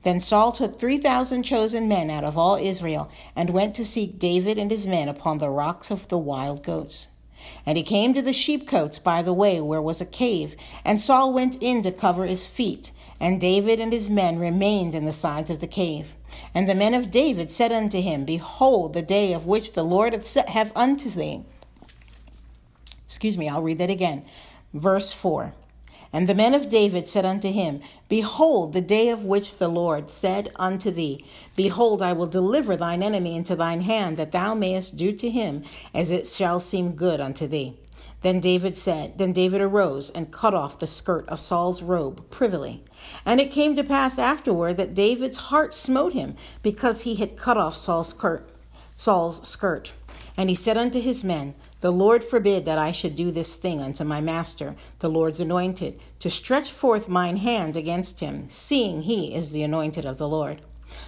Then 0.03 0.21
Saul 0.21 0.53
took 0.53 0.79
three 0.79 0.99
thousand 0.99 1.43
chosen 1.45 1.89
men 1.89 2.11
out 2.11 2.25
of 2.25 2.37
all 2.37 2.57
Israel, 2.57 3.11
and 3.35 3.51
went 3.51 3.75
to 3.77 3.85
seek 3.85 4.19
David 4.19 4.59
and 4.59 4.71
his 4.71 4.87
men 4.87 5.09
upon 5.09 5.39
the 5.39 5.51
rocks 5.51 5.91
of 5.91 6.09
the 6.09 6.19
wild 6.19 6.63
goats. 6.63 7.09
And 7.67 7.77
he 7.77 7.85
came 7.85 8.15
to 8.15 8.23
the 8.23 8.33
sheepcotes 8.33 8.99
by 8.99 9.23
the 9.23 9.35
way 9.35 9.61
where 9.61 9.83
was 9.83 10.01
a 10.01 10.07
cave, 10.07 10.57
and 10.85 11.01
Saul 11.01 11.33
went 11.33 11.63
in 11.63 11.83
to 11.83 11.93
cover 11.93 12.25
his 12.27 12.47
feet, 12.47 12.91
and 13.25 13.41
David 13.41 13.81
and 13.81 13.91
his 13.91 14.11
men 14.11 14.39
remained 14.39 14.95
in 14.95 15.07
the 15.07 15.13
sides 15.13 15.49
of 15.49 15.61
the 15.61 15.67
cave. 15.67 16.15
And 16.55 16.69
the 16.69 16.75
men 16.75 16.93
of 16.93 17.11
David 17.11 17.51
said 17.51 17.73
unto 17.73 18.03
him, 18.03 18.27
Behold, 18.27 18.93
the 18.93 19.01
day 19.01 19.33
of 19.33 19.47
which 19.47 19.73
the 19.73 19.83
Lord 19.83 20.13
hath 20.13 20.77
unto 20.77 21.09
thee. 21.09 21.43
Excuse 23.07 23.39
me, 23.39 23.49
I'll 23.49 23.63
read 23.63 23.79
that 23.79 23.89
again. 23.89 24.27
Verse 24.75 25.15
4. 25.15 25.55
And 26.13 26.29
the 26.29 26.35
men 26.35 26.53
of 26.53 26.69
David 26.69 27.09
said 27.09 27.25
unto 27.25 27.51
him, 27.51 27.81
Behold, 28.11 28.75
the 28.75 28.83
day 28.83 29.09
of 29.09 29.25
which 29.25 29.57
the 29.57 29.69
Lord 29.69 30.11
said 30.11 30.51
unto 30.57 30.91
thee, 30.91 31.25
Behold, 31.57 32.03
I 32.03 32.13
will 32.13 32.27
deliver 32.27 32.77
thine 32.77 33.03
enemy 33.03 33.37
into 33.37 33.57
thine 33.57 33.81
hand, 33.81 34.19
that 34.19 34.33
thou 34.33 34.53
mayest 34.53 34.99
do 34.99 35.13
to 35.13 35.31
him 35.31 35.65
as 35.95 36.11
it 36.11 36.27
shall 36.27 36.61
seem 36.61 36.93
good 36.93 37.23
unto 37.23 37.47
thee. 37.47 37.79
Then 38.25 38.41
David 38.41 38.75
said, 38.75 39.19
Then 39.19 39.35
David 39.35 39.61
arose 39.61 40.09
and 40.09 40.33
cut 40.33 40.55
off 40.55 40.79
the 40.79 40.87
skirt 40.87 41.29
of 41.29 41.41
Saul's 41.41 41.83
robe 41.83 42.31
privily. 42.31 42.83
And 43.27 43.39
it 43.39 43.51
came 43.51 43.77
to 43.77 43.85
pass 43.85 44.19
afterward 44.19 44.79
that 44.79 44.95
David's 44.95 45.37
heart 45.37 45.75
smote 45.75 46.15
him, 46.15 46.35
because 46.63 47.03
he 47.03 47.17
had 47.17 47.37
cut 47.37 47.59
off 47.59 47.77
Saul's 47.77 48.09
skirt. 48.09 48.49
Saul's 48.97 49.47
skirt. 49.47 49.93
And 50.39 50.49
he 50.49 50.57
said 50.57 50.79
unto 50.79 51.03
his 51.03 51.23
men, 51.23 51.55
The 51.81 51.91
Lord 51.91 52.25
forbid 52.25 52.65
that 52.65 52.79
I 52.79 52.93
should 52.93 53.15
do 53.15 53.31
this 53.31 53.57
thing 53.57 53.83
unto 53.83 54.05
my 54.05 54.23
master, 54.23 54.75
the 55.01 55.11
Lord's 55.11 55.39
anointed, 55.39 56.01
to 56.21 56.31
stretch 56.31 56.73
forth 56.73 57.11
mine 57.11 57.37
hand 57.37 57.77
against 57.77 58.21
him, 58.21 58.49
seeing 58.49 59.03
he 59.03 59.35
is 59.35 59.51
the 59.51 59.63
anointed 59.63 60.07
of 60.07 60.17
the 60.17 60.29
Lord. 60.29 60.63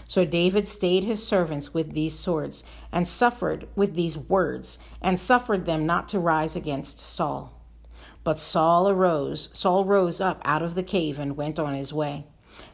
So 0.08 0.24
David 0.24 0.68
stayed 0.68 1.04
his 1.04 1.26
servants 1.26 1.74
with 1.74 1.92
these 1.92 2.18
swords, 2.18 2.64
and 2.92 3.06
suffered 3.06 3.68
with 3.74 3.94
these 3.94 4.16
words, 4.16 4.78
and 5.00 5.18
suffered 5.18 5.66
them 5.66 5.86
not 5.86 6.08
to 6.10 6.18
rise 6.18 6.56
against 6.56 6.98
Saul. 6.98 7.52
But 8.24 8.40
Saul 8.40 8.88
arose, 8.88 9.50
Saul 9.56 9.84
rose 9.84 10.20
up 10.20 10.40
out 10.44 10.62
of 10.62 10.74
the 10.74 10.82
cave 10.82 11.18
and 11.18 11.36
went 11.36 11.58
on 11.58 11.74
his 11.74 11.92
way. 11.92 12.24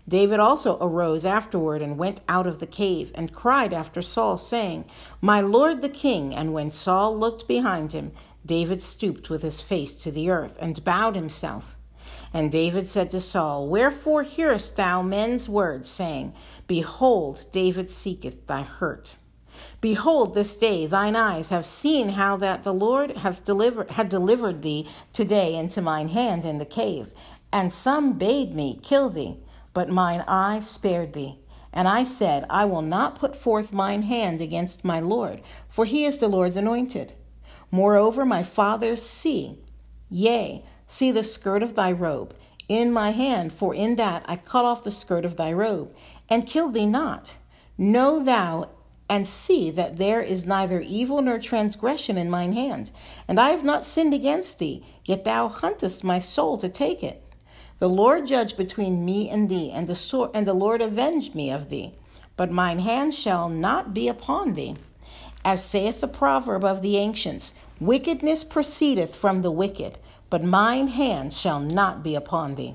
David 0.09 0.40
also 0.40 0.78
arose 0.81 1.25
afterward 1.25 1.83
and 1.83 1.99
went 1.99 2.21
out 2.28 2.47
of 2.47 2.59
the 2.59 2.66
cave 2.66 3.12
and 3.14 3.33
cried 3.33 3.73
after 3.73 4.02
Saul, 4.02 4.38
saying, 4.38 4.85
My 5.21 5.40
lord 5.40 5.83
the 5.83 5.88
king. 5.88 6.35
And 6.35 6.52
when 6.52 6.71
Saul 6.71 7.16
looked 7.16 7.47
behind 7.47 7.92
him, 7.92 8.12
David 8.45 8.83
stooped 8.83 9.31
with 9.31 9.42
his 9.42 9.61
face 9.61 9.95
to 9.97 10.11
the 10.11 10.31
earth 10.31 10.59
and 10.61 10.85
bowed 10.85 11.14
himself. 11.14 11.76
And 12.35 12.51
David 12.51 12.89
said 12.89 13.11
to 13.11 13.21
Saul, 13.21 13.69
Wherefore 13.69 14.23
hearest 14.23 14.77
thou 14.77 15.03
men's 15.03 15.49
words, 15.49 15.89
saying, 15.89 16.35
Behold, 16.67 17.45
David 17.53 17.91
seeketh 17.91 18.47
thy 18.47 18.62
hurt? 18.62 19.19
Behold, 19.81 20.35
this 20.35 20.57
day 20.57 20.87
thine 20.87 21.17
eyes 21.17 21.51
have 21.51 21.67
seen 21.67 22.11
how 22.11 22.37
that 22.39 22.65
the 22.65 22.73
Lord 22.73 23.19
hath 23.19 23.45
delivered 23.45 23.91
had 23.91 24.09
delivered 24.09 24.62
thee 24.62 24.89
today 25.12 25.55
into 25.55 25.83
mine 25.83 26.09
hand 26.09 26.45
in 26.45 26.59
the 26.59 26.65
cave. 26.65 27.12
And 27.53 27.73
some 27.73 28.17
bade 28.17 28.55
me 28.55 28.79
kill 28.83 29.11
thee, 29.11 29.37
but 29.75 29.91
mine 29.91 30.25
eye 30.27 30.61
spared 30.61 31.12
thee. 31.12 31.39
And 31.73 31.89
I 31.89 32.05
said, 32.05 32.45
I 32.49 32.65
will 32.65 32.83
not 32.83 33.19
put 33.19 33.35
forth 33.35 33.73
mine 33.73 34.03
hand 34.03 34.41
against 34.41 34.85
my 34.85 35.01
Lord, 35.01 35.41
for 35.69 35.85
he 35.85 36.05
is 36.05 36.19
the 36.19 36.29
Lord's 36.29 36.57
anointed. 36.57 37.15
Moreover, 37.71 38.25
my 38.25 38.43
fathers 38.43 39.03
see, 39.03 39.59
yea, 40.11 40.65
See 40.93 41.11
the 41.11 41.23
skirt 41.23 41.63
of 41.63 41.75
thy 41.75 41.91
robe 41.91 42.35
in 42.69 42.93
my 42.93 43.13
hand, 43.13 43.51
for 43.55 43.75
in 43.75 43.97
that 43.97 44.27
I 44.29 44.37
cut 44.37 44.67
off 44.67 44.85
the 44.85 44.91
skirt 44.91 45.25
of 45.25 45.39
thy 45.39 45.51
robe, 45.51 45.97
and 46.29 46.47
killed 46.47 46.75
thee 46.75 46.85
not. 46.85 47.39
Know 47.79 48.23
thou 48.23 48.69
and 49.09 49.27
see 49.27 49.71
that 49.71 49.97
there 49.97 50.21
is 50.21 50.45
neither 50.45 50.83
evil 50.83 51.23
nor 51.23 51.39
transgression 51.39 52.19
in 52.19 52.29
mine 52.29 52.53
hand, 52.53 52.91
and 53.27 53.41
I 53.41 53.53
have 53.53 53.65
not 53.65 53.87
sinned 53.87 54.13
against 54.13 54.59
thee, 54.59 54.85
yet 55.03 55.25
thou 55.25 55.49
huntest 55.49 56.05
my 56.05 56.19
soul 56.19 56.59
to 56.59 56.69
take 56.69 57.03
it. 57.03 57.25
The 57.79 57.89
Lord 57.89 58.27
judge 58.27 58.59
between 58.59 59.03
me 59.03 59.31
and 59.31 59.49
thee, 59.49 59.71
and 59.71 59.87
the 59.87 59.95
sword, 59.95 60.33
and 60.35 60.47
the 60.47 60.53
Lord 60.53 60.83
avenge 60.83 61.35
me 61.35 61.51
of 61.51 61.71
thee. 61.71 61.95
But 62.37 62.51
mine 62.51 62.81
hand 62.81 63.15
shall 63.15 63.49
not 63.49 63.95
be 63.95 64.09
upon 64.09 64.53
thee. 64.53 64.77
As 65.43 65.65
saith 65.65 66.03
the 66.03 66.07
proverb 66.07 66.65
of 66.65 66.83
the 66.83 66.99
ancients, 66.99 67.55
wickedness 67.81 68.45
proceedeth 68.45 69.17
from 69.17 69.43
the 69.43 69.51
wicked, 69.51 69.99
but 70.33 70.43
mine 70.43 70.89
hand 70.89 71.31
shall 71.31 71.61
not 71.61 72.03
be 72.03 72.15
upon 72.15 72.55
thee. 72.55 72.75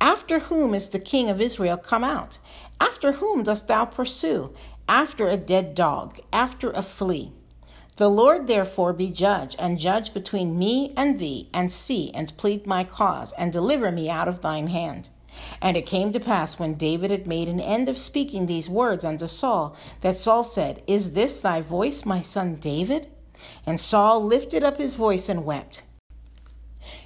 After 0.00 0.40
whom 0.40 0.74
is 0.74 0.88
the 0.88 0.98
king 0.98 1.30
of 1.30 1.40
Israel 1.40 1.76
come 1.76 2.02
out? 2.02 2.38
After 2.80 3.12
whom 3.12 3.44
dost 3.44 3.68
thou 3.68 3.84
pursue? 3.84 4.52
After 4.88 5.28
a 5.28 5.36
dead 5.36 5.76
dog, 5.76 6.18
after 6.32 6.72
a 6.72 6.82
flea. 6.82 7.30
The 7.96 8.08
Lord 8.08 8.48
therefore 8.48 8.92
be 8.92 9.12
judge, 9.12 9.54
and 9.56 9.78
judge 9.78 10.12
between 10.12 10.58
me 10.58 10.92
and 10.96 11.20
thee, 11.20 11.48
and 11.54 11.72
see 11.72 12.10
and 12.10 12.36
plead 12.36 12.66
my 12.66 12.82
cause, 12.82 13.30
and 13.34 13.52
deliver 13.52 13.92
me 13.92 14.10
out 14.10 14.26
of 14.26 14.40
thine 14.40 14.66
hand. 14.66 15.10
And 15.62 15.76
it 15.76 15.86
came 15.86 16.12
to 16.12 16.18
pass 16.18 16.58
when 16.58 16.74
David 16.74 17.12
had 17.12 17.28
made 17.28 17.48
an 17.48 17.60
end 17.60 17.88
of 17.88 17.96
speaking 17.96 18.46
these 18.46 18.68
words 18.68 19.04
unto 19.04 19.28
Saul, 19.28 19.76
that 20.00 20.16
Saul 20.16 20.42
said, 20.42 20.82
Is 20.88 21.12
this 21.12 21.40
thy 21.40 21.60
voice, 21.60 22.04
my 22.04 22.20
son 22.20 22.56
David? 22.56 23.06
And 23.64 23.78
Saul 23.78 24.24
lifted 24.24 24.64
up 24.64 24.78
his 24.78 24.96
voice 24.96 25.28
and 25.28 25.44
wept. 25.44 25.82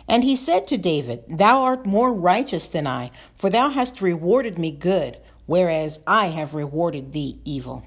And 0.08 0.24
he 0.24 0.36
said 0.36 0.66
to 0.68 0.76
David, 0.76 1.24
Thou 1.28 1.62
art 1.62 1.86
more 1.86 2.12
righteous 2.12 2.66
than 2.66 2.86
I, 2.86 3.10
for 3.34 3.50
thou 3.50 3.70
hast 3.70 4.02
rewarded 4.02 4.58
me 4.58 4.70
good, 4.70 5.18
whereas 5.46 6.00
I 6.06 6.26
have 6.26 6.54
rewarded 6.54 7.12
thee 7.12 7.40
evil. 7.44 7.86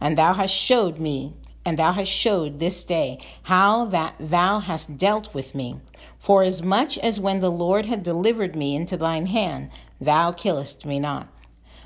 And 0.00 0.16
thou 0.16 0.34
hast 0.34 0.54
showed 0.54 0.98
me, 0.98 1.34
and 1.64 1.78
thou 1.78 1.92
hast 1.92 2.10
showed 2.10 2.58
this 2.58 2.84
day 2.84 3.18
how 3.44 3.84
that 3.86 4.14
thou 4.18 4.60
hast 4.60 4.96
dealt 4.96 5.34
with 5.34 5.54
me. 5.54 5.80
For 6.18 6.42
as 6.42 6.62
much 6.62 6.98
as 6.98 7.20
when 7.20 7.40
the 7.40 7.50
Lord 7.50 7.86
had 7.86 8.02
delivered 8.02 8.56
me 8.56 8.74
into 8.74 8.96
thine 8.96 9.26
hand, 9.26 9.70
thou 10.00 10.32
killest 10.32 10.86
me 10.86 10.98
not. 10.98 11.28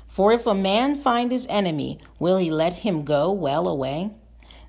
For 0.07 0.31
if 0.31 0.45
a 0.45 0.55
man 0.55 0.95
find 0.95 1.31
his 1.31 1.47
enemy, 1.49 1.99
will 2.19 2.37
he 2.37 2.51
let 2.51 2.75
him 2.75 3.03
go 3.03 3.31
well 3.31 3.67
away? 3.67 4.11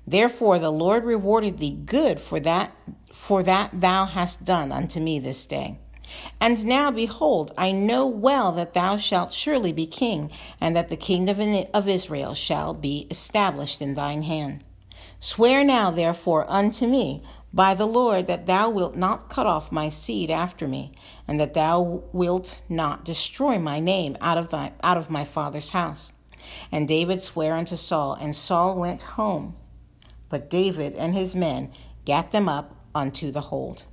Therefore 0.07 0.59
the 0.59 0.71
Lord 0.71 1.03
rewarded 1.03 1.59
thee 1.59 1.79
good 1.85 2.19
for 2.19 2.39
that 2.41 2.75
for 3.15 3.43
that 3.43 3.71
thou 3.79 4.05
hast 4.05 4.43
done 4.43 4.73
unto 4.73 4.99
me 4.99 5.19
this 5.19 5.45
day. 5.45 5.79
And 6.39 6.65
now, 6.65 6.91
behold, 6.91 7.53
I 7.57 7.71
know 7.71 8.05
well 8.05 8.51
that 8.51 8.73
thou 8.73 8.97
shalt 8.97 9.31
surely 9.31 9.71
be 9.71 9.87
king, 9.87 10.31
and 10.59 10.75
that 10.75 10.89
the 10.89 10.97
kingdom 10.97 11.65
of 11.73 11.87
Israel 11.87 12.33
shall 12.33 12.73
be 12.73 13.07
established 13.09 13.81
in 13.81 13.95
thine 13.95 14.23
hand. 14.23 14.63
Swear 15.19 15.63
now, 15.63 15.91
therefore, 15.91 16.45
unto 16.49 16.85
me 16.85 17.23
by 17.53 17.73
the 17.73 17.87
Lord 17.87 18.27
that 18.27 18.47
thou 18.47 18.69
wilt 18.69 18.97
not 18.97 19.29
cut 19.29 19.47
off 19.47 19.71
my 19.71 19.87
seed 19.87 20.29
after 20.29 20.67
me, 20.67 20.91
and 21.25 21.39
that 21.39 21.53
thou 21.53 22.03
wilt 22.11 22.63
not 22.67 23.05
destroy 23.05 23.57
my 23.57 23.79
name 23.79 24.17
out 24.19 24.37
of 24.37 24.51
thy 24.51 24.73
out 24.83 24.97
of 24.97 25.09
my 25.09 25.23
father's 25.23 25.69
house. 25.69 26.13
And 26.69 26.85
David 26.85 27.21
sware 27.21 27.55
unto 27.55 27.77
Saul, 27.77 28.13
and 28.15 28.35
Saul 28.35 28.75
went 28.77 29.01
home. 29.01 29.55
But 30.29 30.49
David 30.49 30.93
and 30.95 31.15
his 31.15 31.33
men 31.33 31.71
gat 32.03 32.31
them 32.31 32.49
up 32.49 32.74
unto 32.95 33.29
the 33.29 33.41
hold. 33.41 33.83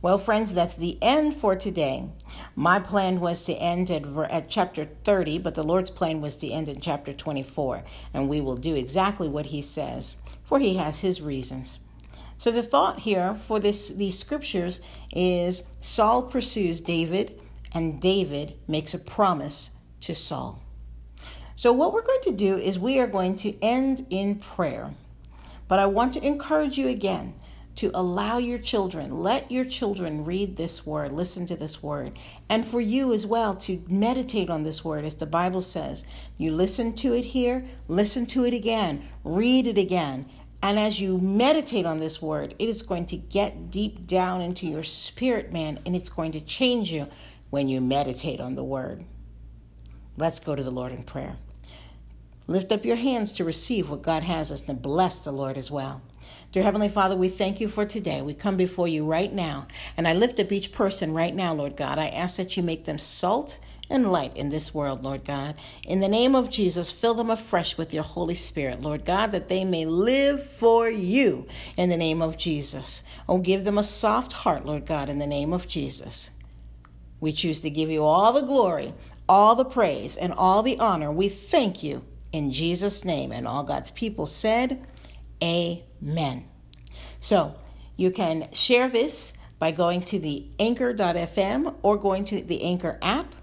Well, 0.00 0.18
friends, 0.18 0.54
that's 0.54 0.76
the 0.76 0.98
end 1.02 1.34
for 1.34 1.56
today. 1.56 2.10
My 2.54 2.78
plan 2.78 3.18
was 3.18 3.44
to 3.44 3.54
end 3.54 3.90
at, 3.90 4.06
at 4.30 4.48
chapter 4.48 4.84
30, 4.84 5.38
but 5.38 5.54
the 5.54 5.64
Lord's 5.64 5.90
plan 5.90 6.20
was 6.20 6.36
to 6.38 6.48
end 6.48 6.68
in 6.68 6.80
chapter 6.80 7.12
24, 7.12 7.82
and 8.14 8.28
we 8.28 8.40
will 8.40 8.56
do 8.56 8.76
exactly 8.76 9.28
what 9.28 9.46
He 9.46 9.60
says, 9.60 10.16
for 10.44 10.60
He 10.60 10.76
has 10.76 11.00
His 11.00 11.20
reasons. 11.20 11.80
So 12.38 12.50
the 12.50 12.62
thought 12.62 13.00
here 13.00 13.34
for 13.34 13.58
this 13.58 13.88
these 13.88 14.18
scriptures 14.18 14.80
is 15.12 15.64
Saul 15.80 16.22
pursues 16.22 16.80
David, 16.80 17.40
and 17.74 18.00
David 18.00 18.54
makes 18.68 18.94
a 18.94 18.98
promise 18.98 19.70
to 20.02 20.14
Saul. 20.14 20.62
So 21.54 21.72
what 21.72 21.92
we're 21.92 22.06
going 22.06 22.20
to 22.24 22.32
do 22.32 22.58
is 22.58 22.78
we 22.78 23.00
are 23.00 23.06
going 23.06 23.34
to 23.36 23.60
end 23.62 24.06
in 24.10 24.36
prayer. 24.36 24.94
But 25.68 25.78
I 25.78 25.86
want 25.86 26.12
to 26.12 26.24
encourage 26.24 26.78
you 26.78 26.88
again 26.88 27.34
to 27.76 27.90
allow 27.94 28.38
your 28.38 28.58
children, 28.58 29.22
let 29.22 29.50
your 29.50 29.64
children 29.64 30.24
read 30.24 30.56
this 30.56 30.84
word, 30.84 31.12
listen 31.12 31.46
to 31.46 31.56
this 31.56 31.82
word, 31.82 32.18
and 32.48 32.66
for 32.66 32.80
you 32.80 33.12
as 33.12 33.26
well 33.26 33.54
to 33.54 33.84
meditate 33.88 34.50
on 34.50 34.62
this 34.62 34.84
word, 34.84 35.04
as 35.04 35.14
the 35.14 35.26
Bible 35.26 35.60
says. 35.60 36.04
You 36.36 36.52
listen 36.52 36.94
to 36.96 37.14
it 37.14 37.26
here, 37.26 37.64
listen 37.86 38.26
to 38.26 38.44
it 38.44 38.54
again, 38.54 39.06
read 39.24 39.66
it 39.66 39.78
again. 39.78 40.26
And 40.62 40.78
as 40.78 41.00
you 41.00 41.18
meditate 41.18 41.86
on 41.86 42.00
this 42.00 42.20
word, 42.20 42.54
it 42.58 42.68
is 42.68 42.82
going 42.82 43.06
to 43.06 43.16
get 43.16 43.70
deep 43.70 44.06
down 44.06 44.40
into 44.40 44.66
your 44.66 44.82
spirit, 44.82 45.52
man, 45.52 45.78
and 45.84 45.94
it's 45.94 46.08
going 46.08 46.32
to 46.32 46.40
change 46.40 46.90
you 46.90 47.08
when 47.50 47.68
you 47.68 47.80
meditate 47.80 48.40
on 48.40 48.54
the 48.54 48.64
word. 48.64 49.04
Let's 50.16 50.40
go 50.40 50.56
to 50.56 50.62
the 50.62 50.70
Lord 50.70 50.92
in 50.92 51.02
prayer. 51.02 51.36
Lift 52.48 52.70
up 52.70 52.84
your 52.84 52.96
hands 52.96 53.32
to 53.32 53.44
receive 53.44 53.90
what 53.90 54.02
God 54.02 54.22
has 54.22 54.52
us 54.52 54.68
and 54.68 54.80
bless 54.80 55.18
the 55.18 55.32
Lord 55.32 55.58
as 55.58 55.68
well. 55.68 56.00
Dear 56.52 56.62
Heavenly 56.62 56.88
Father, 56.88 57.16
we 57.16 57.28
thank 57.28 57.60
you 57.60 57.66
for 57.66 57.84
today. 57.84 58.22
We 58.22 58.34
come 58.34 58.56
before 58.56 58.86
you 58.86 59.04
right 59.04 59.32
now, 59.32 59.66
and 59.96 60.06
I 60.06 60.14
lift 60.14 60.38
up 60.38 60.52
each 60.52 60.72
person 60.72 61.12
right 61.12 61.34
now, 61.34 61.52
Lord 61.52 61.76
God. 61.76 61.98
I 61.98 62.06
ask 62.06 62.36
that 62.36 62.56
you 62.56 62.62
make 62.62 62.84
them 62.84 62.98
salt 62.98 63.58
and 63.90 64.12
light 64.12 64.36
in 64.36 64.50
this 64.50 64.72
world, 64.72 65.02
Lord 65.02 65.24
God. 65.24 65.56
In 65.84 65.98
the 65.98 66.08
name 66.08 66.36
of 66.36 66.48
Jesus, 66.48 66.92
fill 66.92 67.14
them 67.14 67.30
afresh 67.30 67.76
with 67.76 67.92
your 67.92 68.04
Holy 68.04 68.36
Spirit, 68.36 68.80
Lord 68.80 69.04
God, 69.04 69.32
that 69.32 69.48
they 69.48 69.64
may 69.64 69.84
live 69.84 70.40
for 70.40 70.88
you 70.88 71.48
in 71.76 71.90
the 71.90 71.96
name 71.96 72.22
of 72.22 72.38
Jesus. 72.38 73.02
Oh, 73.28 73.38
give 73.38 73.64
them 73.64 73.76
a 73.76 73.82
soft 73.82 74.32
heart, 74.32 74.64
Lord 74.64 74.86
God, 74.86 75.08
in 75.08 75.18
the 75.18 75.26
name 75.26 75.52
of 75.52 75.66
Jesus. 75.66 76.30
We 77.18 77.32
choose 77.32 77.60
to 77.62 77.70
give 77.70 77.90
you 77.90 78.04
all 78.04 78.32
the 78.32 78.46
glory, 78.46 78.94
all 79.28 79.56
the 79.56 79.64
praise, 79.64 80.16
and 80.16 80.32
all 80.32 80.62
the 80.62 80.78
honor. 80.78 81.10
We 81.10 81.28
thank 81.28 81.82
you 81.82 82.04
in 82.36 82.50
Jesus' 82.50 83.04
name. 83.04 83.32
And 83.32 83.46
all 83.46 83.62
God's 83.62 83.90
people 83.90 84.26
said, 84.26 84.84
Amen. 85.42 86.44
So 87.20 87.56
you 87.96 88.10
can 88.10 88.52
share 88.52 88.88
this 88.88 89.32
by 89.58 89.70
going 89.70 90.02
to 90.02 90.18
the 90.18 90.46
anchor.fm 90.58 91.74
or 91.82 91.96
going 91.96 92.24
to 92.24 92.42
the 92.42 92.62
Anchor 92.62 92.98
app. 93.00 93.34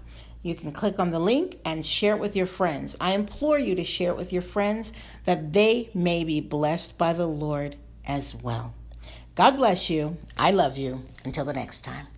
You 0.42 0.54
can 0.54 0.72
click 0.72 0.98
on 0.98 1.10
the 1.10 1.18
link 1.18 1.58
and 1.64 1.84
share 1.84 2.14
it 2.14 2.20
with 2.20 2.36
your 2.36 2.46
friends. 2.46 2.96
I 3.00 3.14
implore 3.14 3.58
you 3.58 3.74
to 3.74 3.84
share 3.84 4.10
it 4.10 4.16
with 4.16 4.32
your 4.32 4.42
friends 4.42 4.92
that 5.24 5.52
they 5.52 5.90
may 5.94 6.22
be 6.22 6.40
blessed 6.40 6.98
by 6.98 7.14
the 7.14 7.26
Lord 7.26 7.76
as 8.06 8.34
well. 8.34 8.74
God 9.34 9.56
bless 9.56 9.90
you. 9.90 10.18
I 10.38 10.50
love 10.50 10.76
you. 10.76 11.04
Until 11.24 11.46
the 11.46 11.54
next 11.54 11.80
time. 11.80 12.13